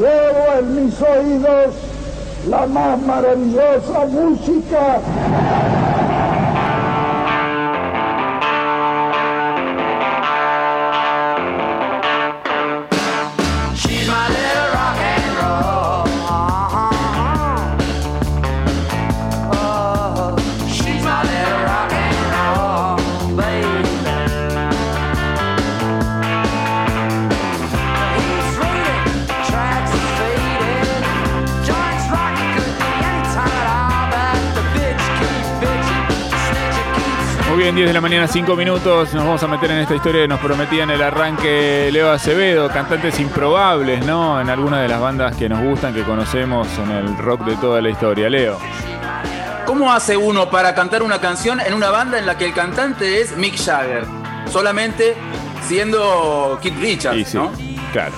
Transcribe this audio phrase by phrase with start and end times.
[0.00, 1.74] llevo en mis oídos
[2.48, 5.00] la más maravillosa música.
[37.60, 39.12] Bien, 10 de la mañana, 5 minutos.
[39.12, 42.70] Nos vamos a meter en esta historia que nos prometía en el arranque Leo Acevedo,
[42.70, 44.40] cantantes improbables, ¿no?
[44.40, 47.82] En algunas de las bandas que nos gustan, que conocemos en el rock de toda
[47.82, 48.30] la historia.
[48.30, 48.58] Leo.
[49.66, 53.20] ¿Cómo hace uno para cantar una canción en una banda en la que el cantante
[53.20, 54.06] es Mick Jagger?
[54.50, 55.14] Solamente
[55.68, 57.52] siendo Keith Richards, sí, ¿no?
[57.92, 58.12] claro.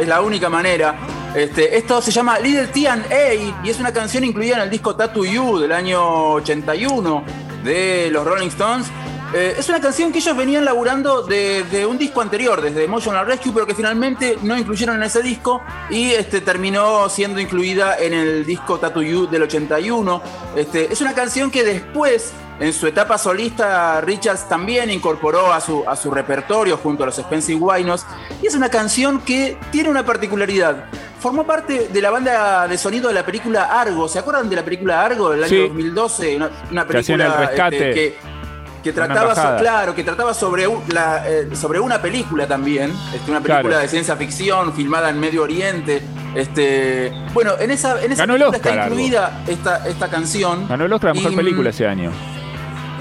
[0.00, 0.94] Es la única manera.
[1.34, 5.26] Este, esto se llama Little T&A y es una canción incluida en el disco Tattoo
[5.26, 8.86] You del año 81 de los Rolling Stones.
[9.34, 13.52] Eh, es una canción que ellos venían laburando desde un disco anterior, desde Emotional Rescue,
[13.52, 18.46] pero que finalmente no incluyeron en ese disco y este, terminó siendo incluida en el
[18.46, 20.22] disco Tattoo You del 81.
[20.54, 25.84] Este, es una canción que después, en su etapa solista, Richards también incorporó a su,
[25.88, 28.06] a su repertorio junto a los Spencer Winos.
[28.40, 30.88] Y es una canción que tiene una particularidad.
[31.26, 34.06] Formó parte de la banda de sonido de la película Argo.
[34.06, 35.58] ¿Se acuerdan de la película Argo del año Sí.
[35.58, 36.36] 2012?
[36.70, 37.76] Una, película rescate.
[37.88, 38.16] este, que,
[38.84, 43.40] que trataba, so- claro, que trataba sobre, la, eh, sobre una película también, este, una
[43.40, 43.78] película Claro.
[43.82, 46.00] de ciencia ficción filmada en Medio Oriente.
[46.36, 48.94] Este, bueno, en esa, en esa película Oscar, está Argo.
[48.94, 50.68] incluida esta, esta canción.
[50.68, 52.12] Ganó el Oscar a Mejor Y, Película ese año.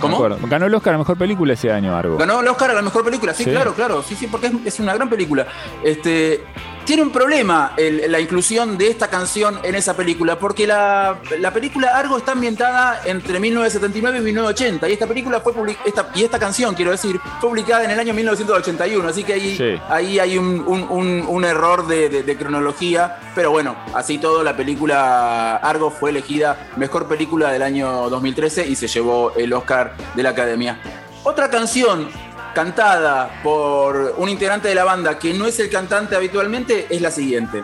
[0.00, 0.08] ¿Cómo?
[0.08, 0.48] Me acuerdo.
[0.48, 2.16] Ganó el Oscar a Mejor Película ese año, Argo.
[2.16, 3.50] Ganó el Oscar a la mejor película, sí, Sí.
[3.52, 5.46] claro, claro, sí, sí, porque es, es una gran película.
[5.84, 6.42] Este,
[6.88, 11.52] tiene un problema el- la inclusión de esta canción en esa película, porque la, la
[11.52, 16.24] película Argo está ambientada entre 1979 y 1980, y esta película fue public- esta, y
[16.24, 19.78] esta canción, quiero decir, fue publicada en el año 1981, así que ahí, Sí.
[19.90, 24.42] ahí hay un, un- un- un error de, de- de cronología, pero bueno, así todo,
[24.42, 29.92] la película Argo fue elegida mejor película del año 2013 y se llevó el Oscar
[30.14, 30.80] de la Academia.
[31.24, 32.08] Otra canción
[32.58, 37.12] cantada por un integrante de la banda que no es el cantante habitualmente es la
[37.12, 37.62] siguiente.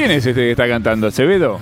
[0.00, 1.08] ¿Quién es este que está cantando?
[1.08, 1.60] ¿Acevedo?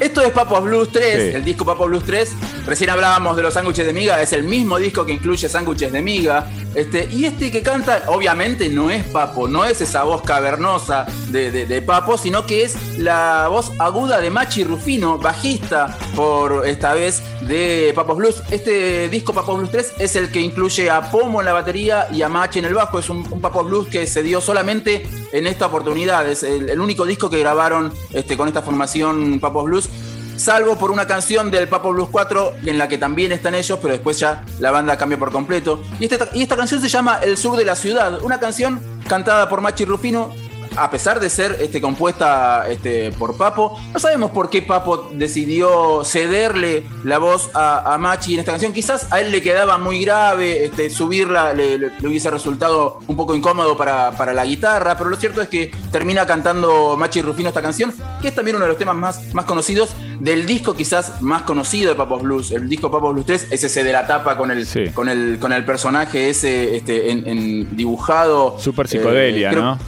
[0.00, 1.36] Esto es Papos Blues 3, Sí.
[1.36, 2.32] el disco Papos Blues 3.
[2.66, 6.00] Recién hablábamos de los sándwiches de miga, es el mismo disco que incluye sándwiches de
[6.02, 6.46] miga.
[6.74, 11.50] Este, y este que canta, obviamente no es Papo, no es esa voz cavernosa de,
[11.50, 16.92] de- de Papo, sino que es la voz aguda de Machi Rufino, bajista por esta
[16.94, 18.42] vez de Papos Blues.
[18.50, 22.20] Este disco Papos Blues 3 es el que incluye a Pomo en la batería y
[22.22, 22.98] a Machi en el bajo.
[22.98, 26.28] Es un, un Papos Blues que se dio solamente en esta oportunidad.
[26.28, 29.88] Es el, único disco que grabaron este, con esta formación Papos Blues
[30.36, 33.92] salvo por una canción del Papo Blues 4 en la que también están ellos, pero
[33.92, 35.82] después ya la banda cambia por completo.
[35.98, 39.48] Y esta, y esta canción se llama El Sur de la Ciudad, una canción cantada
[39.48, 40.32] por Machi Rufino.
[40.76, 46.04] A pesar de ser este, compuesta este, por Papo, no sabemos por qué Papo decidió
[46.04, 48.72] cederle la voz a, a Machi en esta canción.
[48.72, 53.16] Quizás a él le quedaba muy grave, este, subirla le, le- le hubiese resultado un
[53.16, 57.48] poco incómodo para, para la guitarra, pero lo cierto es que termina cantando Machi Rufino
[57.48, 59.90] esta canción, que es también uno de los temas más, más conocidos
[60.20, 62.50] del disco quizás más conocido de Papos Blues.
[62.50, 64.88] El disco Papos Blues 3 es ese de la tapa con el, Sí.
[64.94, 68.56] con el, con el personaje ese este, en, en dibujado.
[68.58, 69.78] Super psicodelia, Eh, creo- ¿no?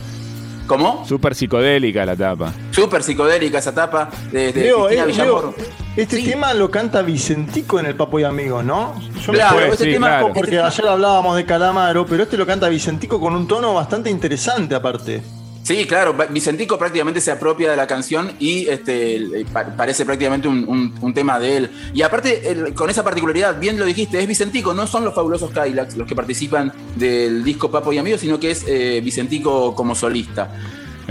[0.68, 1.04] ¿Cómo?
[1.06, 2.52] Super psicodélica la tapa.
[2.70, 5.42] Súper psicodélica esa tapa de, de Leo, Cristina eh, Villamor.
[5.56, 5.66] Leo,
[5.96, 6.24] este Sí.
[6.30, 8.94] tema lo canta Vicentico en el Papo y Amigos, ¿no?
[9.24, 10.32] Yo me Claro, este sí, tema claro.
[10.34, 14.74] porque ayer hablábamos de Calamaro, pero este lo canta Vicentico con un tono bastante interesante
[14.76, 15.22] aparte.
[15.68, 20.64] Sí, claro, Vicentico prácticamente se apropia de la canción y este, pa- parece prácticamente un,
[20.66, 21.70] un- un tema de él.
[21.92, 25.94] Y aparte, con esa particularidad, bien lo dijiste, es Vicentico, no son los fabulosos Kylax
[25.98, 30.50] los que participan del disco Papo y Amigos, sino que es eh, Vicentico como solista.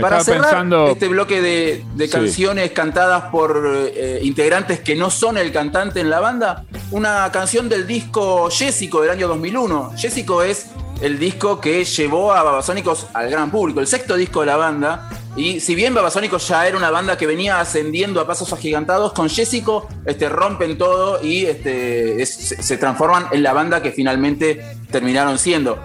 [0.00, 2.12] Para Estaba cerrar pensando- este bloque de, de Sí.
[2.12, 3.64] canciones cantadas por
[3.94, 9.02] eh, integrantes que no son el cantante en la banda, una canción del disco Jessico
[9.02, 9.92] del año 2001.
[9.96, 10.66] Jessico es
[11.00, 15.08] el disco que llevó a Babasónicos al gran público, el sexto disco de la banda.
[15.36, 19.28] Y si bien Babasónicos ya era una banda que venía ascendiendo a pasos agigantados, con
[19.30, 24.60] Jessico este, rompen todo y este, es- se, transforman en la banda que finalmente
[24.90, 25.78] terminaron siendo.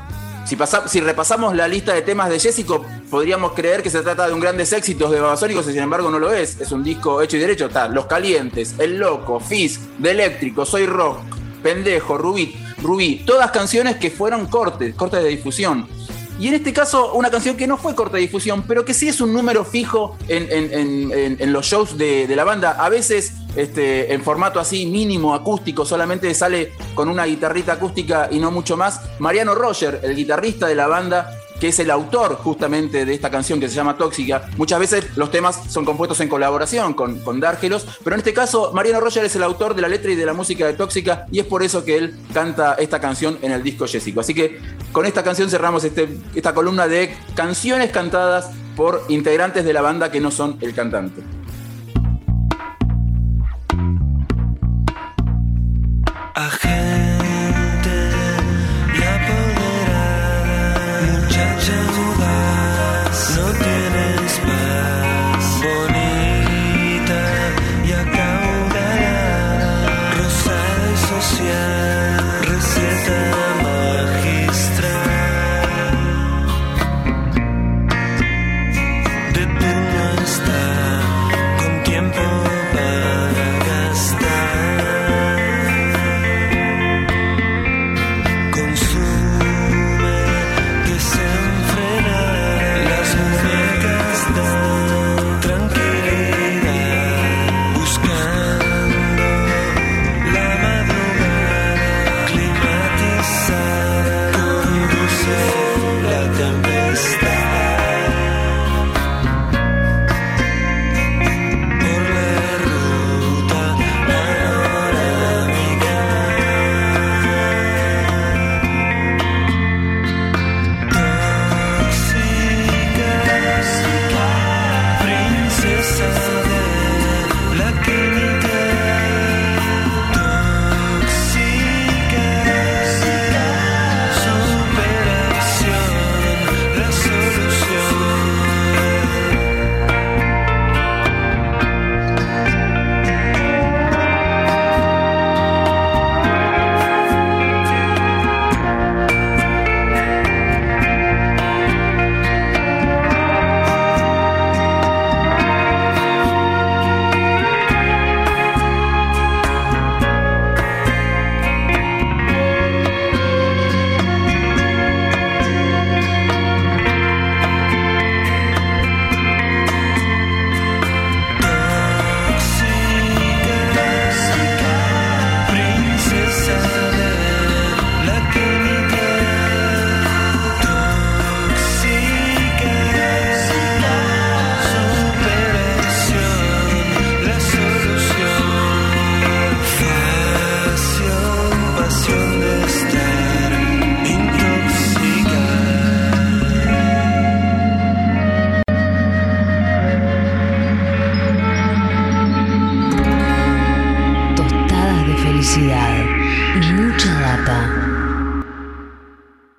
[0.45, 4.27] Si, pasa- si repasamos la lista de temas de Jessico, podríamos creer que se trata
[4.27, 6.59] de un grandes éxitos de Babasónicos, y sin embargo no lo es.
[6.59, 7.67] Es un disco hecho y derecho.
[7.67, 11.19] Está Los Calientes, El Loco, Fizz, De Eléctrico, Soy Rock,
[11.61, 13.23] Pendejo, Rubí, Rubí.
[13.25, 15.87] Todas canciones que fueron cortes, cortes de difusión.
[16.39, 19.07] Y en este caso, una canción que no fue corte de difusión, pero que sí
[19.07, 22.71] es un número fijo en los shows de, de la banda.
[22.71, 28.39] A veces este, en formato así mínimo, acústico, solamente sale con una guitarrita acústica y
[28.39, 29.01] no mucho más.
[29.19, 33.57] Mariano Roger, el guitarrista de la banda, que es el autor justamente de esta canción
[33.57, 34.49] que se llama Tóxica.
[34.57, 38.73] Muchas veces los temas son compuestos en colaboración con, con Dárgelos, pero en este caso
[38.73, 41.39] Mariano Roger es el autor de la letra y de la música de Tóxica y
[41.39, 44.19] es por eso que él canta esta canción en el disco Jessico.
[44.19, 44.59] Así que
[44.91, 50.11] con esta canción cerramos este, esta columna de canciones cantadas por integrantes de la banda
[50.11, 51.21] que no son el cantante.